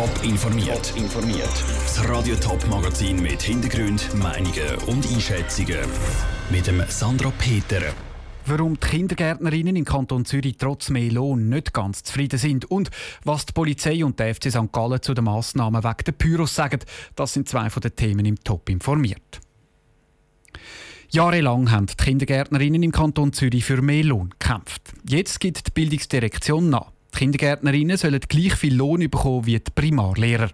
Top 0.00 0.24
informiert. 0.24 0.94
informiert. 0.96 1.64
Das 1.82 2.08
Radio 2.08 2.34
Top 2.36 2.66
Magazin 2.70 3.20
mit 3.20 3.42
Hintergrund, 3.42 4.08
Meinungen 4.14 4.76
und 4.86 5.06
Einschätzungen 5.12 5.76
mit 6.50 6.66
dem 6.66 6.82
Sandra 6.88 7.30
Peter. 7.36 7.82
Warum 8.46 8.80
die 8.80 8.86
Kindergärtnerinnen 8.86 9.76
im 9.76 9.84
Kanton 9.84 10.24
Zürich 10.24 10.56
trotz 10.56 10.88
mehr 10.88 11.12
Lohn 11.12 11.50
nicht 11.50 11.74
ganz 11.74 12.02
zufrieden 12.02 12.38
sind 12.38 12.64
und 12.70 12.88
was 13.24 13.44
die 13.44 13.52
Polizei 13.52 14.02
und 14.02 14.18
der 14.18 14.34
FC 14.34 14.50
St. 14.50 14.72
Gallen 14.72 15.02
zu 15.02 15.12
den 15.12 15.24
Massnahmen 15.24 15.84
wegen 15.84 16.04
der 16.06 16.12
Pyros 16.12 16.54
sagen, 16.54 16.80
das 17.14 17.34
sind 17.34 17.50
zwei 17.50 17.68
von 17.68 17.82
den 17.82 17.94
Themen 17.94 18.24
im 18.24 18.42
Top 18.42 18.70
informiert. 18.70 19.42
Jahrelang 21.10 21.70
haben 21.70 21.88
die 21.88 21.96
Kindergärtnerinnen 21.96 22.82
im 22.82 22.92
Kanton 22.92 23.34
Zürich 23.34 23.66
für 23.66 23.82
mehr 23.82 24.04
Lohn 24.04 24.30
gekämpft. 24.30 24.94
Jetzt 25.06 25.40
gibt 25.40 25.66
die 25.66 25.70
Bildungsdirektion 25.72 26.70
nach. 26.70 26.90
Die 27.14 27.18
Kindergärtnerinnen 27.18 27.96
sollen 27.96 28.20
gleich 28.28 28.54
viel 28.54 28.74
Lohn 28.74 29.08
bekommen 29.10 29.46
wie 29.46 29.58
die 29.58 29.70
Primarlehrer. 29.74 30.50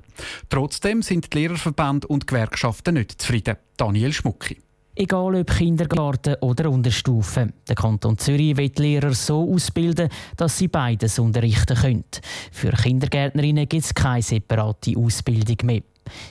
Trotzdem 0.49 1.03
sind 1.03 1.33
die 1.33 1.39
Lehrerverbände 1.39 2.07
und 2.07 2.27
Gewerkschaften 2.27 2.95
nicht 2.95 3.21
zufrieden. 3.21 3.57
Daniel 3.77 4.13
Schmucki. 4.13 4.59
Egal 4.99 5.35
ob 5.35 5.51
Kindergarten 5.51 6.37
oder 6.41 6.71
Unterstufe. 6.71 7.53
Der 7.69 7.75
Kanton 7.75 8.17
Zürich 8.17 8.57
will 8.57 8.73
Lehrer 8.77 9.13
so 9.13 9.53
ausbilden, 9.53 10.09
dass 10.39 10.57
sie 10.57 10.69
beides 10.69 11.19
unterrichten 11.19 11.77
können. 11.77 12.05
Für 12.51 12.71
Kindergärtnerinnen 12.71 13.69
gibt 13.69 13.85
es 13.85 13.95
keine 13.95 14.23
separate 14.23 14.97
Ausbildung 14.97 15.59
mehr. 15.65 15.83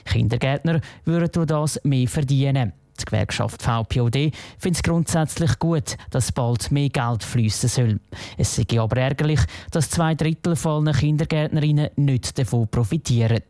Kindergärtner 0.04 0.80
würden 1.04 1.30
durch 1.30 1.46
das 1.46 1.80
mehr 1.84 2.08
verdienen. 2.08 2.72
Die 3.00 3.04
Gewerkschaft 3.04 3.62
VPOD 3.62 4.32
findet 4.58 4.76
es 4.76 4.82
grundsätzlich 4.82 5.58
gut, 5.58 5.96
dass 6.10 6.32
bald 6.32 6.70
mehr 6.70 6.88
Geld 6.88 7.22
fließen 7.22 7.68
soll. 7.68 8.00
Es 8.36 8.56
sei 8.56 8.80
aber 8.80 8.96
ärgerlich, 8.96 9.40
dass 9.70 9.90
zwei 9.90 10.14
Drittel 10.14 10.56
von 10.56 10.90
Kindergärtnerinnen 10.90 11.90
nicht 11.96 12.38
davon 12.38 12.68
profitieren. 12.68 13.42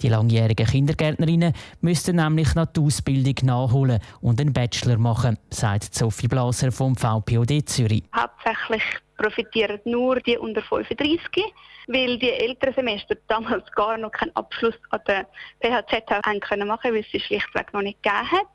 Die 0.00 0.08
langjährigen 0.08 0.66
Kindergärtnerinnen 0.66 1.54
müssten 1.80 2.16
nämlich 2.16 2.54
noch 2.54 2.66
die 2.66 2.80
Ausbildung 2.80 3.34
nachholen 3.42 4.00
und 4.20 4.40
einen 4.40 4.52
Bachelor 4.52 4.98
machen, 4.98 5.38
sagt 5.50 5.94
Sophie 5.94 6.28
Blaser 6.28 6.72
vom 6.72 6.96
VPOD 6.96 7.68
Zürich. 7.68 8.04
Hauptsächlich 8.14 8.82
profitieren 9.20 9.80
nur 9.84 10.20
die 10.20 10.38
unter 10.38 10.62
35, 10.62 11.44
weil 11.88 12.18
die 12.18 12.30
älteren 12.30 12.74
Semester 12.74 13.16
damals 13.28 13.70
gar 13.72 13.98
noch 13.98 14.12
keinen 14.12 14.34
Abschluss 14.34 14.74
an 14.90 15.00
der 15.06 15.26
PHZ 15.60 16.10
haben 16.24 16.40
können 16.40 16.68
machen, 16.68 16.92
weil 16.92 17.00
es 17.00 17.10
sie 17.10 17.20
schlichtweg 17.20 17.72
noch 17.72 17.82
nicht 17.82 18.02
gegeben 18.02 18.30
hat. 18.30 18.46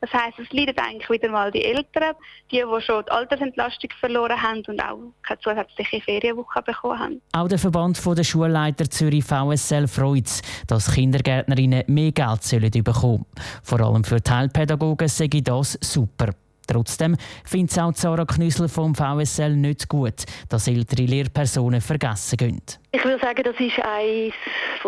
Das 0.00 0.12
heißt, 0.12 0.38
es 0.38 0.52
leiden 0.52 0.78
eigentlich 0.78 1.10
wieder 1.10 1.28
mal 1.28 1.50
die 1.50 1.64
Eltern, 1.64 2.14
die, 2.50 2.62
die 2.62 2.82
schon 2.82 3.04
die 3.04 3.10
Altersentlastung 3.10 3.90
verloren 3.98 4.40
haben 4.40 4.62
und 4.68 4.80
auch 4.80 4.98
keine 5.22 5.40
zusätzliche 5.40 6.00
Ferienwoche 6.00 6.62
bekommen 6.62 6.98
haben. 6.98 7.22
Auch 7.32 7.48
der 7.48 7.58
Verband 7.58 8.00
der 8.16 8.24
Schulleiter 8.24 8.88
Zürich 8.88 9.24
VSL 9.24 9.88
freut 9.88 10.26
es, 10.26 10.42
dass 10.66 10.92
Kindergärtnerinnen 10.92 11.84
mehr 11.88 12.12
Geld 12.12 12.42
sollen 12.42 12.70
bekommen 12.70 13.26
Vor 13.62 13.80
allem 13.80 14.04
für 14.04 14.22
Teilpädagogen 14.22 15.08
sei 15.08 15.28
das 15.42 15.78
super. 15.80 16.30
Trotzdem 16.68 17.16
findet 17.44 17.72
es 17.72 17.78
auch 17.78 17.92
Sarah 17.94 18.26
Knüssel 18.26 18.68
vom 18.68 18.94
VSL 18.94 19.56
nicht 19.56 19.88
gut, 19.88 20.24
dass 20.50 20.68
ältere 20.68 21.02
Lehrpersonen 21.02 21.80
vergessen 21.80 22.36
gehen. 22.36 22.62
Ich 22.92 23.04
würde 23.04 23.20
sagen, 23.20 23.42
das 23.42 23.58
ist 23.58 23.78
eines 23.84 24.34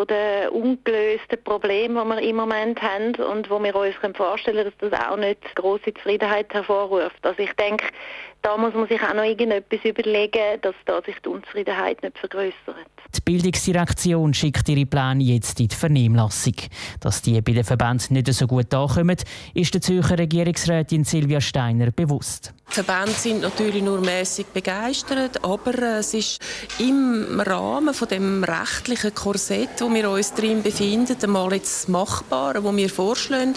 der 0.08 0.52
ungelösten 0.52 1.42
Probleme, 1.42 2.02
die 2.02 2.08
wir 2.08 2.22
im 2.22 2.36
Moment 2.36 2.80
haben 2.82 3.14
und 3.14 3.50
wo 3.50 3.62
wir 3.62 3.74
uns 3.74 3.94
vorstellen 4.14 4.56
können, 4.56 4.72
dass 4.78 4.90
das 4.90 5.08
auch 5.08 5.16
nicht 5.16 5.56
große 5.56 5.94
Zufriedenheit 5.94 6.52
hervorruft. 6.52 7.18
Also 7.22 7.42
ich 7.42 7.52
denke, 7.54 7.86
da 8.42 8.56
muss 8.56 8.74
man 8.74 8.88
sich 8.88 9.00
auch 9.02 9.14
noch 9.14 9.24
irgendetwas 9.24 9.80
überlegen, 9.84 10.60
dass 10.62 10.74
da 10.86 11.00
sich 11.02 11.16
die 11.24 11.28
Unzufriedenheit 11.28 12.02
nicht 12.02 12.18
vergrößert. 12.18 12.54
Die 13.14 13.20
Bildungsdirektion 13.20 14.32
schickt 14.34 14.68
ihre 14.68 14.86
Pläne 14.86 15.22
jetzt 15.22 15.60
in 15.60 15.68
die 15.68 15.74
Vernehmlassung. 15.74 16.54
Dass 17.00 17.22
die 17.22 17.40
bei 17.40 17.52
den 17.52 17.64
Verbänden 17.64 18.14
nicht 18.14 18.32
so 18.32 18.46
gut 18.46 18.72
ankommen, 18.72 19.16
ist 19.54 19.74
der 19.74 19.80
Zürcher 19.80 20.18
Regierungsrätin 20.18 21.04
Silvia 21.04 21.40
Steiner 21.40 21.90
bewusst. 21.90 22.54
Die 22.70 22.74
Verbände 22.74 23.18
sind 23.18 23.40
natürlich 23.40 23.82
nur 23.82 24.00
mäßig 24.00 24.46
begeistert, 24.46 25.42
aber 25.44 25.98
es 25.98 26.14
ist 26.14 26.40
im 26.78 27.40
Rahmen 27.40 27.92
von 27.92 28.06
dem 28.06 28.44
rechtlichen 28.44 29.12
Korsett, 29.12 29.80
wo 29.80 29.92
wir 29.92 30.08
uns 30.08 30.34
drin 30.34 30.62
befinden, 30.62 31.16
einmal 31.20 31.52
jetzt 31.52 31.88
machbar, 31.88 32.62
wo 32.62 32.74
wir 32.76 32.88
vorschlagen 32.88 33.54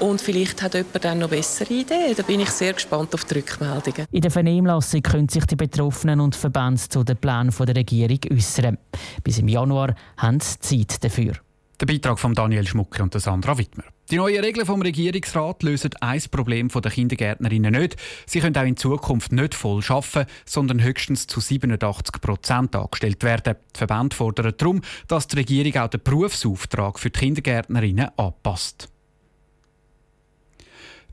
und 0.00 0.20
vielleicht 0.20 0.62
hat 0.62 0.74
jemand 0.74 1.04
dann 1.04 1.20
noch 1.20 1.28
bessere 1.28 1.72
Ideen. 1.72 2.16
Da 2.16 2.24
bin 2.24 2.40
ich 2.40 2.50
sehr 2.50 2.72
gespannt 2.72 3.14
auf 3.14 3.24
die 3.24 3.34
Rückmeldungen. 3.34 4.06
In 4.10 4.22
der 4.26 4.32
Vernehmlassung 4.32 5.02
können 5.02 5.28
sich 5.28 5.46
die 5.46 5.54
Betroffenen 5.54 6.18
und 6.18 6.34
Verbände 6.34 6.80
zu 6.80 7.04
den 7.04 7.16
Plänen 7.16 7.54
der 7.56 7.76
Regierung 7.76 8.18
äußern. 8.32 8.76
Bis 9.22 9.38
im 9.38 9.46
Januar 9.46 9.94
haben 10.16 10.40
sie 10.40 10.84
Zeit 10.84 11.04
dafür. 11.04 11.34
Der 11.80 11.86
Beitrag 11.86 12.18
von 12.18 12.34
Daniel 12.34 12.66
Schmucker 12.66 13.04
und 13.04 13.14
Sandra 13.20 13.56
Wittmer. 13.56 13.84
Die 14.10 14.16
neuen 14.16 14.42
Regeln 14.42 14.66
vom 14.66 14.82
Regierungsrat 14.82 15.62
lösen 15.62 15.92
ein 16.00 16.20
Problem 16.28 16.68
der 16.68 16.90
Kindergärtnerinnen 16.90 17.72
nicht. 17.72 17.94
Sie 18.26 18.40
können 18.40 18.56
auch 18.56 18.64
in 18.64 18.76
Zukunft 18.76 19.30
nicht 19.30 19.54
voll 19.54 19.80
arbeiten, 19.88 20.28
sondern 20.44 20.82
höchstens 20.82 21.28
zu 21.28 21.38
87 21.38 22.20
Prozent 22.20 22.74
angestellt 22.74 23.22
werden. 23.22 23.54
Die 23.76 23.78
Verbände 23.78 24.16
fordern 24.16 24.54
darum, 24.56 24.80
dass 25.06 25.28
die 25.28 25.36
Regierung 25.36 25.82
auch 25.82 25.88
den 25.88 26.02
Berufsauftrag 26.02 26.98
für 26.98 27.10
die 27.10 27.20
Kindergärtnerinnen 27.20 28.08
anpasst. 28.16 28.88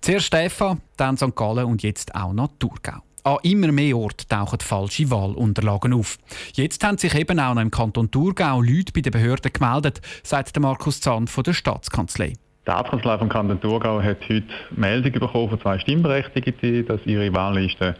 Zuerst 0.03 0.25
Stefan, 0.25 0.81
dann 0.97 1.15
St. 1.15 1.33
Gallen 1.33 1.63
und 1.63 1.81
jetzt 1.81 2.13
auch 2.13 2.33
noch 2.33 2.49
Thurgau. 2.59 3.01
An 3.23 3.37
immer 3.43 3.71
mehr 3.71 3.95
Orten 3.95 4.27
tauchen 4.27 4.59
falsche 4.59 5.09
Wahlunterlagen 5.09 5.93
auf. 5.93 6.17
Jetzt 6.55 6.83
haben 6.83 6.97
sich 6.97 7.15
eben 7.15 7.39
auch 7.39 7.53
noch 7.53 7.61
im 7.61 7.71
Kanton 7.71 8.11
Thurgau 8.11 8.59
Leute 8.59 8.91
bei 8.93 8.99
den 8.99 9.13
Behörden 9.13 9.53
gemeldet, 9.53 10.01
sagt 10.21 10.59
Markus 10.59 10.99
Zahn 10.99 11.27
von 11.27 11.45
der 11.45 11.53
Staatskanzlei. 11.53 12.33
Die 12.33 12.37
Staatskanzlei 12.63 13.17
vom 13.17 13.29
Kanton 13.29 13.61
Thurgau 13.61 14.01
hat 14.01 14.19
heute 14.27 14.43
Meldung 14.71 15.13
bekommen 15.13 15.47
von 15.47 15.61
zwei 15.61 15.79
Stimmberechtigten, 15.79 16.85
dass 16.85 16.99
ihre 17.05 17.33
Wahllisten 17.33 17.95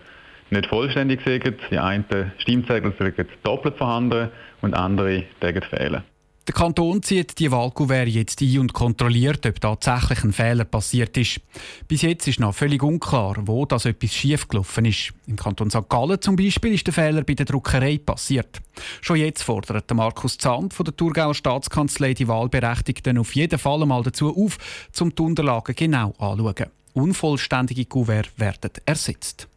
nicht 0.49 0.67
vollständig 0.67 1.21
sind. 1.23 1.57
Die 1.71 1.79
einen 1.79 2.33
Stimmzettel 2.37 2.93
sind 2.99 3.29
doppelt 3.43 3.77
vorhanden 3.77 4.29
und 4.59 4.73
andere 4.73 5.23
fehlen. 5.39 6.03
Der 6.45 6.53
Kanton 6.53 7.01
zieht 7.01 7.39
die 7.39 7.51
Wahlkuvert 7.51 8.09
jetzt 8.09 8.41
ein 8.41 8.59
und 8.59 8.73
kontrolliert, 8.73 9.45
ob 9.45 9.61
tatsächlich 9.61 10.25
ein 10.25 10.33
Fehler 10.33 10.65
passiert 10.65 11.15
ist. 11.15 11.39
Bis 11.87 12.01
jetzt 12.01 12.27
ist 12.27 12.41
noch 12.41 12.53
völlig 12.53 12.83
unklar, 12.83 13.35
wo 13.45 13.65
das 13.65 13.85
etwas 13.85 14.13
schiefgelaufen 14.13 14.83
ist. 14.83 15.13
Im 15.25 15.37
Kanton 15.37 15.69
St. 15.69 15.87
Gallen 15.87 16.19
zum 16.19 16.35
Beispiel 16.35 16.73
ist 16.73 16.85
der 16.85 16.93
Fehler 16.93 17.23
bei 17.23 17.35
der 17.35 17.45
Druckerei 17.45 17.97
passiert. 17.97 18.61
Schon 18.99 19.17
jetzt 19.17 19.41
fordert 19.41 19.89
Markus 19.93 20.37
Zandt 20.37 20.73
von 20.73 20.83
der 20.83 20.97
Thurgauer 20.97 21.33
Staatskanzlei 21.33 22.13
die 22.13 22.27
Wahlberechtigten 22.27 23.17
auf 23.17 23.33
jeden 23.35 23.57
Fall 23.57 23.81
einmal 23.81 24.03
dazu 24.03 24.35
auf, 24.35 24.57
um 24.99 25.15
die 25.15 25.21
Unterlagen 25.21 25.75
genau 25.75 26.13
anzuschauen. 26.17 26.71
Unvollständige 26.91 27.85
Kuvert 27.85 28.37
werden 28.37 28.71
ersetzt. 28.85 29.47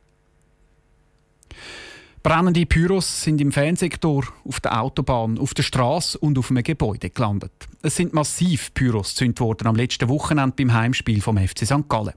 Brennende 2.27 2.67
Pyros 2.67 3.23
sind 3.23 3.41
im 3.41 3.53
Fansektor, 3.53 4.25
auf 4.45 4.59
der 4.59 4.83
Autobahn, 4.83 5.39
auf 5.39 5.55
der 5.55 5.63
Straße 5.63 6.19
und 6.19 6.37
auf 6.37 6.51
einem 6.51 6.65
Gebäude 6.65 7.09
gelandet. 7.09 7.53
Es 7.83 7.95
sind 7.95 8.15
massiv 8.15 8.75
Pyros 8.75 9.11
gezündet 9.11 9.39
worden 9.39 9.69
am 9.69 9.77
letzten 9.77 10.09
Wochenende 10.09 10.57
beim 10.57 10.75
Heimspiel 10.75 11.23
vom 11.23 11.39
FC 11.39 11.65
St. 11.65 11.89
Gallen. 11.89 12.15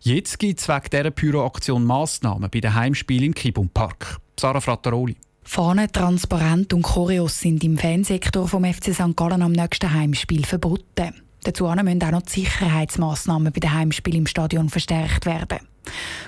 Jetzt 0.00 0.40
gibt 0.40 0.58
es 0.58 0.66
wegen 0.66 0.90
dieser 0.90 1.12
Pyroaktion 1.12 1.84
Massnahmen 1.84 2.50
bei 2.50 2.58
den 2.58 2.74
Heimspielen 2.74 3.26
im 3.26 3.34
Kibum 3.36 3.68
Park. 3.68 4.18
Sarah 4.36 4.60
Frattaroli. 4.60 5.14
Fahnen, 5.44 5.92
Transparent 5.92 6.72
und 6.72 6.82
Choreos 6.82 7.38
sind 7.38 7.62
im 7.62 7.78
Fansektor 7.78 8.48
vom 8.48 8.64
FC 8.64 8.92
St. 8.92 9.14
Gallen 9.14 9.42
am 9.42 9.52
nächsten 9.52 9.94
Heimspiel 9.94 10.44
verboten. 10.44 11.22
Dazu 11.44 11.68
müssen 11.68 12.02
auch 12.02 12.10
noch 12.10 12.22
die 12.22 12.40
Sicherheitsmaßnahmen 12.40 13.52
bei 13.52 13.60
den 13.60 13.72
Heimspielen 13.72 14.22
im 14.22 14.26
Stadion 14.26 14.70
verstärkt 14.70 15.24
werden. 15.24 15.60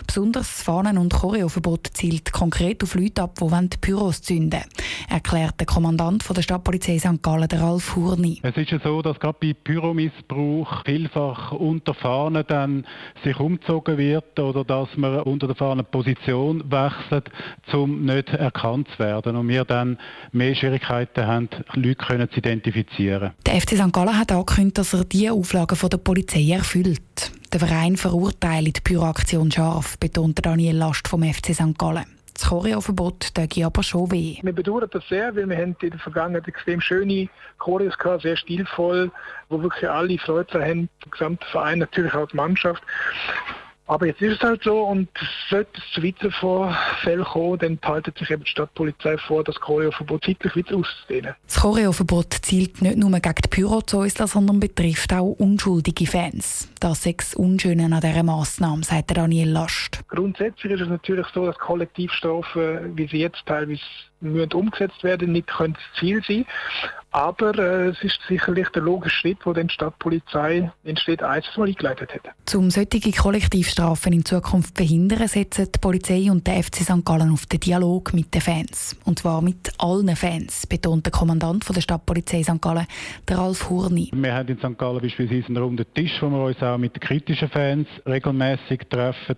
Besonders 0.07 0.49
das 0.49 0.63
Fahnen- 0.63 0.99
und 0.99 1.13
Choreoverbot 1.13 1.89
zielt 1.95 2.33
konkret 2.33 2.83
auf 2.83 2.95
Leute 2.95 3.23
ab, 3.23 3.39
die 3.41 3.77
Pyros 3.79 4.23
zünden 4.23 4.63
erklärt 5.09 5.61
der 5.61 5.67
Kommandant 5.67 6.25
der 6.35 6.43
Stadtpolizei 6.43 6.99
St. 6.99 7.23
Gallen, 7.23 7.49
der 7.49 7.61
Ralf 7.63 7.95
Hurni. 7.95 8.41
Es 8.43 8.57
ist 8.57 8.71
ja 8.71 8.81
so, 8.83 9.03
dass 9.03 9.19
gerade 9.21 9.39
bei 9.41 9.55
Pyromissbrauch 9.55 10.85
vielfach 10.85 11.53
unter 11.53 11.95
Fahnen 11.95 12.45
dann 12.47 12.87
sich 13.23 13.39
umgezogen 13.39 13.99
wird 13.99 14.39
oder 14.39 14.65
dass 14.65 14.89
man 14.97 15.21
unter 15.21 15.47
der 15.47 15.57
Fahnen 15.57 15.85
Position 15.85 16.65
wechselt, 16.71 17.31
um 17.73 18.05
nicht 18.05 18.29
erkannt 18.31 18.89
zu 18.93 18.99
werden. 18.99 19.37
Und 19.37 19.49
wir 19.49 19.65
dann 19.65 19.99
mehr 20.33 20.55
Schwierigkeiten 20.55 21.27
haben, 21.27 21.49
Leute 21.75 21.95
können 21.95 22.31
zu 22.31 22.39
identifizieren. 22.39 23.33
Der 23.47 23.61
FC 23.61 23.77
St. 23.77 23.93
Gallen 23.93 24.19
hat 24.19 24.33
angekündigt, 24.33 24.79
dass 24.79 24.95
er 24.95 25.05
diese 25.05 25.33
Auflagen 25.33 25.77
von 25.77 25.91
der 25.91 25.99
Polizei 25.99 26.51
erfüllt. 26.51 27.33
Der 27.55 27.61
Verein 27.61 27.97
verurteilt 27.97 28.79
die 28.79 28.81
Pyroaktion 28.81 29.49
scharf, 29.49 29.97
betont 30.01 30.45
Daniel 30.45 30.77
Last 30.77 31.07
vom 31.07 31.23
FC 31.23 31.55
St. 31.55 31.79
Gallen. 31.79 32.05
Das 32.33 32.49
Choreoverbot 32.49 33.33
tut 33.33 33.65
aber 33.65 33.83
schon 33.85 34.11
weh. 34.11 34.39
Wir 34.43 34.53
bedauern 34.53 34.89
das 34.91 35.07
sehr, 35.09 35.37
weil 35.37 35.49
wir 35.49 35.57
haben 35.57 35.77
in 35.81 35.91
der 35.91 36.01
Vergangenheit 36.01 36.49
extrem 36.49 36.81
schöne 36.81 37.29
Choreos 37.59 37.97
gehabt, 37.97 38.23
sehr 38.23 38.37
stilvoll, 38.37 39.13
wo 39.51 39.63
wirklich 39.63 39.89
alle 39.89 40.19
Freude 40.19 40.61
haben, 40.61 40.89
der 41.05 41.13
gesamte 41.13 41.47
Verein, 41.47 41.79
natürlich 41.79 42.13
auch 42.13 42.27
die 42.27 42.35
Mannschaft. 42.35 42.83
Aber 43.87 44.07
jetzt 44.07 44.23
ist 44.23 44.37
es 44.37 44.41
halt 44.41 44.63
so 44.63 44.83
und 44.83 45.09
sollte 45.51 45.71
es 45.77 45.93
zu 45.93 46.03
weiteren 46.03 46.33
Vorfällen 46.33 47.25
kommen, 47.25 47.59
dann 47.59 47.79
haltet 47.85 48.17
sich 48.19 48.31
eben 48.31 48.45
die 48.45 48.51
Stadtpolizei 48.51 49.19
vor, 49.19 49.45
das 49.45 49.61
Choreoverbot 49.61 50.25
zeitlich 50.25 50.57
wieder 50.57 50.77
auszudehnen. 50.77 51.35
Das 51.47 51.61
Choreoverbot 51.61 52.33
zielt 52.43 52.81
nicht 52.81 52.97
nur 52.97 53.11
gegen 53.11 53.35
die 53.45 53.49
Pyrozeusler, 53.49 54.27
sondern 54.27 54.59
betrifft 54.59 55.13
auch 55.13 55.33
unschuldige 55.39 56.07
Fans. 56.07 56.69
Das 56.81 57.05
ist 57.05 57.37
Unschöne 57.37 57.85
an 57.85 58.01
dieser 58.01 58.23
Massnahme, 58.23 58.85
sagt 58.85 59.17
Daniel 59.17 59.51
Last. 59.51 60.01
Grundsätzlich 60.09 60.73
ist 60.73 60.81
es 60.81 60.89
natürlich 60.89 61.27
so, 61.35 61.45
dass 61.45 61.59
Kollektivstrafen, 61.59 62.97
wie 62.97 63.07
sie 63.07 63.19
jetzt 63.19 63.45
teilweise 63.45 63.83
müssen 64.33 64.53
umgesetzt 64.53 65.03
werden, 65.05 65.33
nicht 65.33 65.49
können 65.49 65.75
das 65.75 66.01
Ziel 66.01 66.23
sein. 66.27 66.47
Aber 67.15 67.57
äh, 67.57 67.91
es 67.91 68.03
ist 68.03 68.19
sicherlich 68.27 68.69
der 68.71 68.83
logische 68.83 69.15
Schritt, 69.15 69.39
den 69.47 69.69
die 69.69 69.73
Stadtpolizei 69.73 70.73
in 70.83 70.97
Schritt 70.97 71.23
1 71.23 71.47
mal 71.57 71.69
eingeleitet 71.69 72.11
hat. 72.13 72.55
Um 72.57 72.71
solche 72.71 73.13
Kollektivstrafen 73.13 74.13
in 74.13 74.25
Zukunft 74.25 74.77
zu 74.77 74.83
verhindern, 74.83 75.29
setzen 75.29 75.69
die 75.73 75.79
Polizei 75.79 76.29
und 76.29 76.45
der 76.45 76.65
FC 76.65 76.79
St. 76.79 77.05
Gallen 77.05 77.31
auf 77.31 77.47
den 77.47 77.61
Dialog 77.61 78.13
mit 78.15 78.35
den 78.35 78.41
Fans. 78.41 78.97
Und 79.05 79.21
zwar 79.21 79.43
mit 79.43 79.71
allen 79.79 80.17
Fans, 80.17 80.67
betont 80.67 81.07
der 81.07 81.13
Kommandant 81.13 81.65
von 81.65 81.75
der 81.75 81.83
Stadtpolizei 81.83 82.43
St. 82.43 82.61
Gallen, 82.61 82.89
der 83.29 83.39
Ralf 83.39 83.71
Hurni. 83.71 84.11
Wir 84.13 84.35
haben 84.35 84.49
in 84.49 84.59
St. 84.59 84.77
Gallen 84.77 85.01
beispielsweise 85.01 85.47
einen 85.47 85.59
runden 85.59 85.87
Tisch, 85.95 86.21
wo 86.21 86.29
wir 86.31 86.47
uns 86.47 86.61
auch 86.65 86.79
mit 86.79 86.97
den 86.97 87.01
kritischen 87.01 87.49
Fans 87.49 87.87
regelmäßig 88.09 88.89
treffen. 88.91 89.37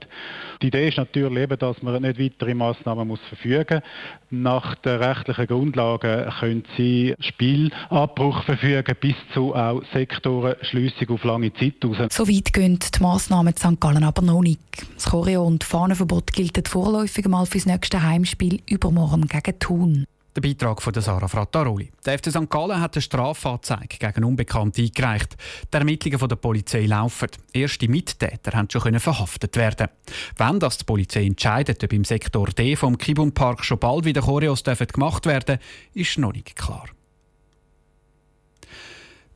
Die 0.62 0.68
Idee 0.68 0.88
ist 0.88 0.96
natürlich 0.96 1.42
eben, 1.42 1.58
dass 1.58 1.82
man 1.82 2.00
nicht 2.00 2.18
weitere 2.18 2.54
Massnahmen 2.54 3.06
muss 3.06 3.20
verfügen 3.28 3.82
muss. 3.82 3.82
Nach 4.30 4.75
den 4.84 5.02
rechtlichen 5.02 5.46
Grundlagen 5.46 6.30
können 6.40 6.64
sie 6.76 7.14
Spielabbruch 7.20 8.44
verfügen, 8.44 8.96
bis 9.00 9.14
zu 9.32 9.54
auch 9.54 9.82
Sektorenschliessung 9.92 11.10
auf 11.10 11.24
lange 11.24 11.52
Zeit 11.54 11.74
raus. 11.84 12.08
So 12.10 12.24
gehen 12.24 12.78
die 12.78 13.02
Massnahmen 13.02 13.52
in 13.52 13.56
St. 13.56 13.80
Gallen 13.80 14.04
aber 14.04 14.22
noch 14.22 14.42
nicht. 14.42 14.60
Das 14.94 15.10
Choreo- 15.10 15.46
und 15.46 15.64
Fahnenverbot 15.64 16.32
gilt 16.32 16.68
vorläufig 16.68 17.26
mal 17.28 17.46
das 17.50 17.66
nächste 17.66 18.02
Heimspiel 18.02 18.60
übermorgen 18.66 19.26
gegen 19.28 19.58
Thun. 19.58 20.06
Der 20.36 20.42
Beitrag 20.42 20.82
von 20.82 20.92
Sarah 20.92 21.28
Frattaroli. 21.28 21.90
Der 22.04 22.18
FC 22.18 22.30
St. 22.30 22.50
Gallen 22.50 22.78
hat 22.78 22.94
eine 22.94 23.00
Strafanzeige 23.00 23.96
gegen 23.98 24.22
Unbekannte 24.22 24.82
eingereicht. 24.82 25.34
Die 25.72 25.76
Ermittlungen 25.78 26.18
von 26.18 26.28
der 26.28 26.36
Polizei 26.36 26.84
laufen. 26.84 27.30
Erste 27.54 27.88
Mittäter 27.88 28.52
haben 28.52 28.68
schon 28.68 29.00
verhaftet 29.00 29.56
werden. 29.56 29.88
Wenn 30.36 30.60
das 30.60 30.76
die 30.76 30.84
Polizei 30.84 31.24
entscheidet, 31.24 31.82
ob 31.82 31.90
im 31.94 32.04
Sektor 32.04 32.48
D 32.48 32.76
vom 32.76 32.98
Kibun 32.98 33.32
Park 33.32 33.64
schon 33.64 33.78
bald 33.78 34.04
wieder 34.04 34.20
Choreos 34.20 34.62
gemacht 34.62 35.24
werden 35.24 35.58
ist 35.94 36.18
noch 36.18 36.34
nicht 36.34 36.54
klar. 36.54 36.84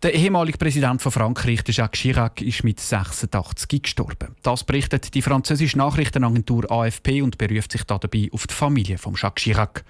Der 0.02 0.14
ehemalige 0.14 0.56
Präsident 0.56 1.02
von 1.02 1.12
Frankreich, 1.12 1.60
Jacques 1.66 2.00
Chirac, 2.00 2.40
ist 2.40 2.64
mit 2.64 2.80
86 2.80 3.82
gestorben. 3.82 4.34
Das 4.42 4.64
berichtet 4.64 5.12
die 5.12 5.20
französische 5.20 5.76
Nachrichtenagentur 5.76 6.72
AFP 6.72 7.20
und 7.20 7.36
beruft 7.36 7.72
sich 7.72 7.84
dabei 7.84 8.30
auf 8.32 8.46
die 8.46 8.54
Familie 8.54 8.96
von 8.96 9.14
Jacques 9.14 9.42
Chirac. 9.42 9.84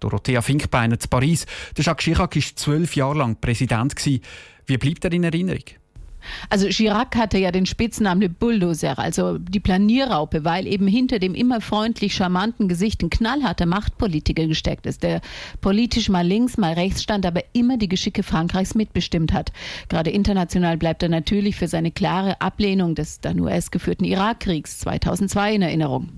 Dorothea 0.00 0.42
Finkbeiner 0.42 0.98
zu 0.98 1.08
Paris. 1.08 1.46
Der 1.78 1.82
Jacques 1.82 2.04
Chirac 2.04 2.36
war 2.36 2.42
zwölf 2.56 2.94
Jahre 2.94 3.16
lang 3.16 3.40
Präsident. 3.40 3.94
Wie 4.04 4.76
bleibt 4.76 5.02
er 5.06 5.12
in 5.14 5.24
Erinnerung? 5.24 5.64
Also 6.50 6.68
Chirac 6.68 7.16
hatte 7.16 7.38
ja 7.38 7.50
den 7.50 7.66
Spitznamen 7.66 8.20
Le 8.22 8.28
Bulldozer, 8.28 8.98
also 8.98 9.38
die 9.38 9.60
Planierraupe, 9.60 10.44
weil 10.44 10.66
eben 10.66 10.86
hinter 10.86 11.18
dem 11.18 11.34
immer 11.34 11.60
freundlich 11.60 12.14
charmanten 12.14 12.68
Gesicht 12.68 13.02
ein 13.02 13.10
knallharter 13.10 13.66
Machtpolitiker 13.66 14.46
gesteckt 14.46 14.86
ist, 14.86 15.02
der 15.02 15.20
politisch 15.60 16.08
mal 16.08 16.26
links, 16.26 16.56
mal 16.56 16.74
rechts 16.74 17.02
stand, 17.02 17.26
aber 17.26 17.42
immer 17.52 17.76
die 17.76 17.88
Geschicke 17.88 18.22
Frankreichs 18.22 18.74
mitbestimmt 18.74 19.32
hat. 19.32 19.52
Gerade 19.88 20.10
international 20.10 20.76
bleibt 20.76 21.02
er 21.02 21.08
natürlich 21.08 21.56
für 21.56 21.68
seine 21.68 21.90
klare 21.90 22.40
Ablehnung 22.40 22.94
des 22.94 23.20
dann 23.20 23.40
US-geführten 23.40 24.04
Irakkriegs 24.04 24.78
2002 24.80 25.54
in 25.54 25.62
Erinnerung. 25.62 26.08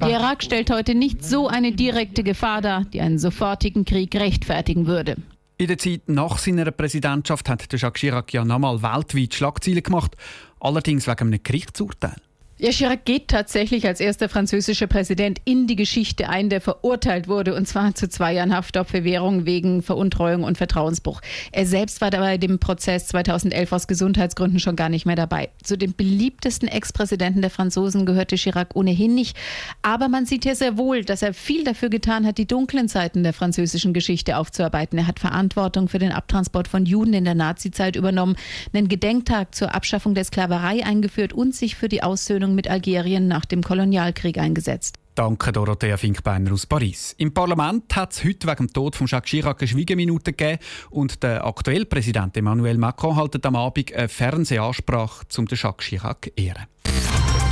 Der 0.00 0.08
Irak 0.08 0.42
stellt 0.42 0.70
heute 0.70 0.94
nicht 0.94 1.24
so 1.24 1.48
eine 1.48 1.72
direkte 1.72 2.22
Gefahr 2.22 2.60
dar, 2.60 2.84
die 2.84 3.00
einen 3.00 3.18
sofortigen 3.18 3.84
Krieg 3.84 4.14
rechtfertigen 4.14 4.86
würde. 4.86 5.16
In 5.58 5.68
der 5.68 5.78
Zeit 5.78 6.08
nach 6.08 6.38
seiner 6.38 6.70
Präsidentschaft 6.70 7.48
hat 7.48 7.72
Jacques 7.72 8.00
Chirac 8.00 8.32
ja 8.32 8.44
nochmal 8.44 8.82
weltweit 8.82 9.34
Schlagzeilen 9.34 9.82
gemacht, 9.82 10.16
allerdings 10.60 11.06
wegen 11.06 11.20
einem 11.20 11.42
Gerichtsurteil. 11.42 12.16
Ja, 12.64 12.70
Chirac 12.70 13.04
geht 13.04 13.26
tatsächlich 13.26 13.88
als 13.88 13.98
erster 13.98 14.28
französischer 14.28 14.86
Präsident 14.86 15.40
in 15.44 15.66
die 15.66 15.74
Geschichte 15.74 16.28
ein, 16.28 16.48
der 16.48 16.60
verurteilt 16.60 17.26
wurde, 17.26 17.56
und 17.56 17.66
zwar 17.66 17.96
zu 17.96 18.08
zwei 18.08 18.34
Jahren 18.34 18.54
Haft 18.54 18.78
auf 18.78 18.92
Bewährung 18.92 19.46
wegen 19.46 19.82
Veruntreuung 19.82 20.44
und 20.44 20.56
Vertrauensbruch. 20.58 21.20
Er 21.50 21.66
selbst 21.66 22.00
war 22.00 22.12
bei 22.12 22.38
dem 22.38 22.60
Prozess 22.60 23.08
2011 23.08 23.72
aus 23.72 23.88
Gesundheitsgründen 23.88 24.60
schon 24.60 24.76
gar 24.76 24.90
nicht 24.90 25.06
mehr 25.06 25.16
dabei. 25.16 25.48
Zu 25.64 25.76
den 25.76 25.96
beliebtesten 25.96 26.68
Ex-Präsidenten 26.68 27.40
der 27.40 27.50
Franzosen 27.50 28.06
gehörte 28.06 28.36
Chirac 28.36 28.76
ohnehin 28.76 29.16
nicht. 29.16 29.36
Aber 29.82 30.06
man 30.06 30.24
sieht 30.24 30.44
ja 30.44 30.54
sehr 30.54 30.78
wohl, 30.78 31.04
dass 31.04 31.22
er 31.22 31.34
viel 31.34 31.64
dafür 31.64 31.88
getan 31.88 32.24
hat, 32.24 32.38
die 32.38 32.46
dunklen 32.46 32.88
Zeiten 32.88 33.24
der 33.24 33.32
französischen 33.32 33.92
Geschichte 33.92 34.36
aufzuarbeiten. 34.36 35.00
Er 35.00 35.08
hat 35.08 35.18
Verantwortung 35.18 35.88
für 35.88 35.98
den 35.98 36.12
Abtransport 36.12 36.68
von 36.68 36.86
Juden 36.86 37.12
in 37.12 37.24
der 37.24 37.34
Nazizeit 37.34 37.96
übernommen, 37.96 38.36
einen 38.72 38.86
Gedenktag 38.86 39.52
zur 39.52 39.74
Abschaffung 39.74 40.14
der 40.14 40.22
Sklaverei 40.22 40.86
eingeführt 40.86 41.32
und 41.32 41.56
sich 41.56 41.74
für 41.74 41.88
die 41.88 42.04
Aussöhnung 42.04 42.51
Verhandlungen 42.52 42.56
mit 42.56 42.68
Algerien 42.68 43.28
nach 43.28 43.44
dem 43.44 43.62
Kolonialkrieg 43.62 44.38
eingesetzt. 44.38 44.96
Danke, 45.14 45.52
Dorothea 45.52 45.96
Finkbeiner 45.98 46.52
aus 46.52 46.66
Paris. 46.66 47.14
Im 47.18 47.34
Parlament 47.34 47.94
hat 47.94 48.12
es 48.12 48.24
heute 48.24 48.48
wegen 48.48 48.66
dem 48.66 48.72
Tod 48.72 48.96
von 48.96 49.06
Jacques 49.06 49.30
Chirac 49.30 49.60
eine 49.60 49.68
Schwiegeminute 49.68 50.32
gegeben 50.32 50.58
und 50.90 51.22
der 51.22 51.44
aktuelle 51.44 51.84
Präsident 51.84 52.34
Emmanuel 52.36 52.78
Macron 52.78 53.16
hält 53.16 53.44
am 53.44 53.56
Abend 53.56 53.94
eine 53.94 54.08
Fernsehansprache 54.08 55.28
zum 55.28 55.46
Jacques 55.50 55.86
Chirac 55.86 56.32
ehren. 56.36 56.64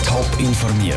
Top 0.06 0.26
informiert, 0.38 0.96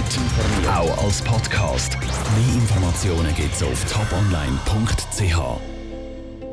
auch 0.73 1.03
als 1.03 1.21
Podcast. 1.21 1.97
Mehr 1.99 2.55
Informationen 2.55 3.35
gibt 3.35 3.53
es 3.53 3.61
auf 3.61 3.83
toponline.ch. 3.91 5.72